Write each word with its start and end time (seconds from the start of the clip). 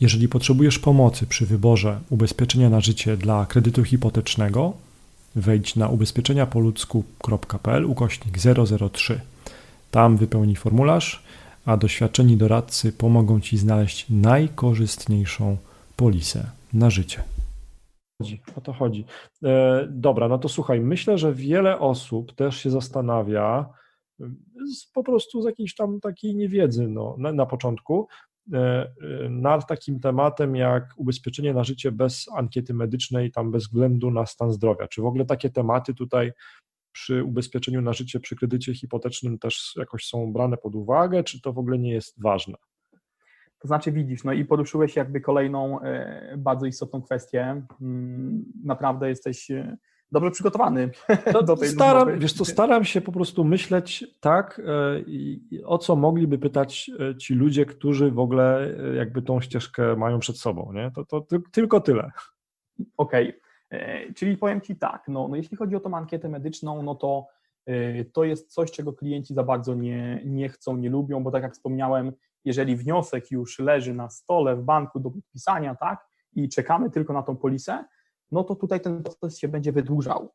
Jeżeli 0.00 0.28
potrzebujesz 0.28 0.78
pomocy 0.78 1.26
przy 1.26 1.46
wyborze 1.46 2.00
ubezpieczenia 2.10 2.70
na 2.70 2.80
życie 2.80 3.16
dla 3.16 3.46
kredytu 3.46 3.84
hipotecznego, 3.84 4.72
wejdź 5.36 5.76
na 5.76 5.88
ubezpieczeniapoludzku.pl 5.88 7.84
ukośnik 7.84 8.38
003. 8.92 9.20
Tam 9.90 10.16
wypełnij 10.16 10.56
formularz, 10.56 11.22
a 11.66 11.76
doświadczeni 11.76 12.36
doradcy 12.36 12.92
pomogą 12.92 13.40
Ci 13.40 13.58
znaleźć 13.58 14.06
najkorzystniejszą 14.10 15.56
polisę 15.96 16.50
na 16.72 16.90
życie. 16.90 17.22
O 18.56 18.60
to 18.60 18.72
chodzi. 18.72 19.04
E, 19.44 19.86
dobra, 19.90 20.28
no 20.28 20.38
to 20.38 20.48
słuchaj, 20.48 20.80
myślę, 20.80 21.18
że 21.18 21.34
wiele 21.34 21.78
osób 21.78 22.34
też 22.34 22.56
się 22.56 22.70
zastanawia, 22.70 23.68
z, 24.76 24.86
po 24.92 25.04
prostu 25.04 25.42
z 25.42 25.44
jakiejś 25.44 25.74
tam 25.74 26.00
takiej 26.00 26.34
niewiedzy 26.34 26.88
no, 26.88 27.14
na, 27.18 27.32
na 27.32 27.46
początku, 27.46 28.08
nad 29.30 29.66
takim 29.66 30.00
tematem 30.00 30.56
jak 30.56 30.84
ubezpieczenie 30.96 31.54
na 31.54 31.64
życie 31.64 31.92
bez 31.92 32.26
ankiety 32.36 32.74
medycznej, 32.74 33.30
tam 33.30 33.50
bez 33.50 33.62
względu 33.62 34.10
na 34.10 34.26
stan 34.26 34.52
zdrowia. 34.52 34.88
Czy 34.88 35.02
w 35.02 35.06
ogóle 35.06 35.24
takie 35.24 35.50
tematy 35.50 35.94
tutaj 35.94 36.32
przy 36.92 37.24
ubezpieczeniu 37.24 37.82
na 37.82 37.92
życie, 37.92 38.20
przy 38.20 38.36
kredycie 38.36 38.74
hipotecznym 38.74 39.38
też 39.38 39.74
jakoś 39.76 40.06
są 40.06 40.32
brane 40.32 40.56
pod 40.56 40.74
uwagę, 40.74 41.24
czy 41.24 41.40
to 41.40 41.52
w 41.52 41.58
ogóle 41.58 41.78
nie 41.78 41.92
jest 41.92 42.22
ważne? 42.22 42.54
To 43.58 43.68
znaczy 43.68 43.92
widzisz, 43.92 44.24
no 44.24 44.32
i 44.32 44.44
poruszyłeś 44.44 44.96
jakby 44.96 45.20
kolejną 45.20 45.80
e, 45.80 46.34
bardzo 46.38 46.66
istotną 46.66 47.02
kwestię. 47.02 47.66
Mm, 47.80 48.44
naprawdę 48.64 49.08
jesteś 49.08 49.50
dobrze 50.12 50.30
przygotowany 50.30 50.90
no, 51.34 51.42
do 51.52 51.56
tej 51.56 51.68
staram, 51.68 52.18
Wiesz 52.18 52.32
co, 52.32 52.44
staram 52.44 52.84
się 52.84 53.00
po 53.00 53.12
prostu 53.12 53.44
myśleć 53.44 54.04
tak, 54.20 54.60
e, 54.66 55.64
o 55.64 55.78
co 55.78 55.96
mogliby 55.96 56.38
pytać 56.38 56.90
e, 57.00 57.16
ci 57.16 57.34
ludzie, 57.34 57.66
którzy 57.66 58.10
w 58.10 58.18
ogóle 58.18 58.74
e, 58.92 58.94
jakby 58.94 59.22
tą 59.22 59.40
ścieżkę 59.40 59.96
mają 59.96 60.18
przed 60.18 60.38
sobą, 60.38 60.72
nie? 60.72 60.90
To, 60.94 61.04
to 61.04 61.26
tylko 61.52 61.80
tyle. 61.80 62.10
Okej, 62.96 63.40
okay. 63.70 64.14
czyli 64.14 64.36
powiem 64.36 64.60
Ci 64.60 64.76
tak, 64.76 65.04
no, 65.08 65.28
no 65.28 65.36
jeśli 65.36 65.56
chodzi 65.56 65.76
o 65.76 65.80
tą 65.80 65.96
ankietę 65.96 66.28
medyczną, 66.28 66.82
no 66.82 66.94
to 66.94 67.26
to 68.12 68.24
jest 68.24 68.52
coś, 68.52 68.70
czego 68.70 68.92
klienci 68.92 69.34
za 69.34 69.44
bardzo 69.44 69.74
nie, 69.74 70.22
nie 70.24 70.48
chcą, 70.48 70.76
nie 70.76 70.90
lubią, 70.90 71.22
bo 71.22 71.30
tak 71.30 71.42
jak 71.42 71.52
wspomniałem, 71.52 72.12
jeżeli 72.44 72.76
wniosek 72.76 73.30
już 73.30 73.58
leży 73.58 73.94
na 73.94 74.10
stole 74.10 74.56
w 74.56 74.62
banku 74.62 75.00
do 75.00 75.10
podpisania, 75.10 75.74
tak, 75.74 76.06
i 76.34 76.48
czekamy 76.48 76.90
tylko 76.90 77.12
na 77.12 77.22
tą 77.22 77.36
polisę, 77.36 77.84
no 78.32 78.44
to 78.44 78.54
tutaj 78.54 78.80
ten 78.80 79.02
proces 79.02 79.38
się 79.38 79.48
będzie 79.48 79.72
wydłużał. 79.72 80.32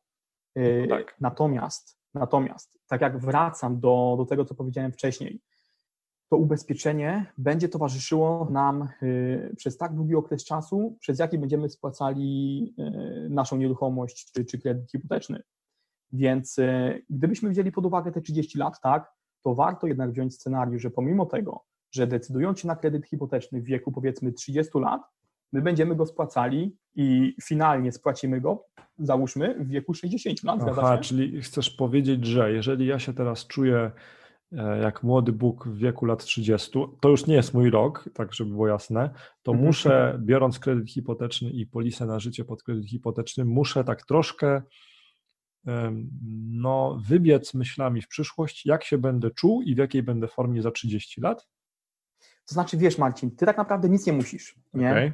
Y, 0.58 0.86
no 0.88 0.96
tak. 0.96 1.16
Natomiast, 1.20 1.98
natomiast, 2.14 2.78
tak 2.86 3.00
jak 3.00 3.18
wracam 3.18 3.80
do, 3.80 4.14
do 4.18 4.24
tego, 4.24 4.44
co 4.44 4.54
powiedziałem 4.54 4.92
wcześniej, 4.92 5.40
to 6.28 6.36
ubezpieczenie 6.36 7.32
będzie 7.38 7.68
towarzyszyło 7.68 8.48
nam 8.50 8.88
y, 9.02 9.54
przez 9.56 9.76
tak 9.76 9.94
długi 9.94 10.14
okres 10.14 10.44
czasu, 10.44 10.96
przez 11.00 11.18
jaki 11.18 11.38
będziemy 11.38 11.68
spłacali 11.68 12.74
y, 13.26 13.28
naszą 13.30 13.56
nieruchomość 13.56 14.32
czy, 14.32 14.44
czy 14.44 14.58
kredyt 14.58 14.90
hipoteczny. 14.90 15.42
Więc 16.12 16.56
gdybyśmy 17.10 17.50
wzięli 17.50 17.72
pod 17.72 17.86
uwagę 17.86 18.12
te 18.12 18.20
30 18.20 18.58
lat, 18.58 18.80
tak, 18.80 19.12
to 19.42 19.54
warto 19.54 19.86
jednak 19.86 20.10
wziąć 20.10 20.34
scenariusz, 20.34 20.82
że 20.82 20.90
pomimo 20.90 21.26
tego, 21.26 21.64
że 21.92 22.06
decydując 22.06 22.60
się 22.60 22.68
na 22.68 22.76
kredyt 22.76 23.06
hipoteczny 23.06 23.60
w 23.60 23.64
wieku 23.64 23.92
powiedzmy 23.92 24.32
30 24.32 24.78
lat, 24.78 25.02
my 25.52 25.62
będziemy 25.62 25.96
go 25.96 26.06
spłacali 26.06 26.76
i 26.94 27.36
finalnie 27.42 27.92
spłacimy 27.92 28.40
go, 28.40 28.64
załóżmy, 28.98 29.64
w 29.64 29.68
wieku 29.68 29.94
60 29.94 30.42
lat. 30.42 30.60
Aha, 30.68 30.98
czyli 30.98 31.42
chcesz 31.42 31.70
powiedzieć, 31.70 32.26
że 32.26 32.52
jeżeli 32.52 32.86
ja 32.86 32.98
się 32.98 33.14
teraz 33.14 33.46
czuję 33.46 33.90
e, 34.52 34.78
jak 34.78 35.02
młody 35.02 35.32
Bóg 35.32 35.68
w 35.68 35.76
wieku 35.76 36.06
lat 36.06 36.24
30, 36.24 36.70
to 37.00 37.08
już 37.08 37.26
nie 37.26 37.34
jest 37.34 37.54
mój 37.54 37.70
rok, 37.70 38.10
tak 38.14 38.34
żeby 38.34 38.50
było 38.50 38.68
jasne, 38.68 39.10
to 39.42 39.52
mhm. 39.52 39.66
muszę, 39.66 40.18
biorąc 40.22 40.58
kredyt 40.58 40.90
hipoteczny 40.90 41.50
i 41.50 41.66
polisę 41.66 42.06
na 42.06 42.18
życie 42.18 42.44
pod 42.44 42.62
kredyt 42.62 42.86
hipoteczny, 42.86 43.44
muszę 43.44 43.84
tak 43.84 44.06
troszkę 44.06 44.62
no, 46.48 46.98
wybiec 47.08 47.54
myślami 47.54 48.02
w 48.02 48.08
przyszłość, 48.08 48.66
jak 48.66 48.84
się 48.84 48.98
będę 48.98 49.30
czuł 49.30 49.62
i 49.62 49.74
w 49.74 49.78
jakiej 49.78 50.02
będę 50.02 50.28
formie 50.28 50.62
za 50.62 50.70
30 50.70 51.20
lat? 51.20 51.48
To 52.50 52.54
znaczy, 52.54 52.76
wiesz, 52.76 52.98
Marcin, 52.98 53.30
ty 53.30 53.46
tak 53.46 53.56
naprawdę 53.56 53.88
nic 53.88 54.06
nie 54.06 54.12
musisz. 54.12 54.58
Nie? 54.74 54.90
Okay. 54.90 55.12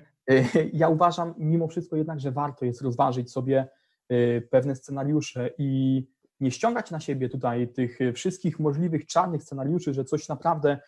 Ja 0.73 0.89
uważam 0.89 1.35
mimo 1.39 1.69
wszystko 1.69 1.97
jednak, 1.97 2.21
że 2.21 2.33
warto 2.33 2.65
jest 2.65 2.83
rozważyć 2.83 3.33
sobie 3.33 3.69
y, 4.13 4.49
pewne 4.51 4.77
scenariusze 4.77 5.51
i 5.59 6.03
nie 6.41 6.51
ściągać 6.51 6.91
na 6.91 7.01
siebie 7.01 7.29
tutaj 7.29 7.69
tych 7.69 7.99
wszystkich 8.15 8.59
możliwych 8.59 9.07
czarnych 9.07 9.43
scenariuszy, 9.43 9.95
że 9.95 10.05
coś 10.05 10.29
naprawdę 10.29 10.79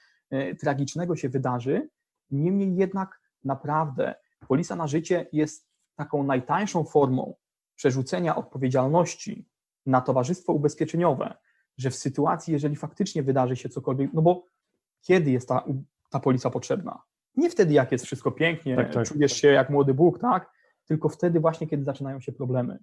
tragicznego 0.60 1.16
się 1.16 1.28
wydarzy. 1.28 1.88
Niemniej 2.30 2.76
jednak 2.76 3.20
naprawdę 3.44 4.14
polisa 4.48 4.76
na 4.76 4.86
życie 4.86 5.26
jest 5.32 5.68
taką 5.96 6.22
najtańszą 6.22 6.84
formą 6.84 7.34
przerzucenia 7.74 8.36
odpowiedzialności 8.36 9.48
na 9.86 10.00
towarzystwo 10.00 10.52
ubezpieczeniowe, 10.52 11.34
że 11.78 11.90
w 11.90 11.96
sytuacji, 11.96 12.52
jeżeli 12.52 12.76
faktycznie 12.76 13.22
wydarzy 13.22 13.56
się 13.56 13.68
cokolwiek, 13.68 14.10
no 14.12 14.22
bo 14.22 14.46
kiedy 15.00 15.30
jest 15.30 15.48
ta, 15.48 15.64
ta 16.08 16.20
polisa 16.20 16.50
potrzebna? 16.50 17.02
Nie 17.36 17.50
wtedy, 17.50 17.74
jak 17.74 17.92
jest 17.92 18.04
wszystko 18.04 18.32
pięknie, 18.32 18.76
tak, 18.76 18.94
tak. 18.94 19.08
czujesz 19.08 19.32
się 19.32 19.48
jak 19.48 19.70
młody 19.70 19.94
Bóg, 19.94 20.18
tak? 20.18 20.50
Tylko 20.84 21.08
wtedy 21.08 21.40
właśnie, 21.40 21.66
kiedy 21.66 21.84
zaczynają 21.84 22.20
się 22.20 22.32
problemy. 22.32 22.78